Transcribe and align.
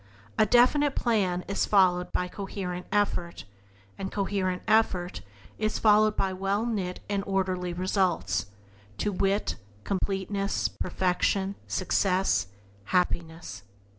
A 0.35 0.47
definite 0.47 0.95
plan 0.95 1.43
is 1.47 1.67
followed 1.67 2.11
by 2.11 2.27
coherent 2.27 2.87
effort; 2.91 3.45
and 3.99 4.11
coherent 4.11 4.63
effort 4.67 5.21
is 5.59 5.77
followed 5.77 6.15
by 6.17 6.33
well 6.33 6.65
knit 6.65 7.01
and 7.07 7.23
orderly 7.27 7.71
results— 7.71 8.47
to 8.97 9.11
wit, 9.11 9.57
completeness, 9.83 10.67
perfection, 10.67 11.53
success, 11.67 12.47
happiness. 12.85 13.61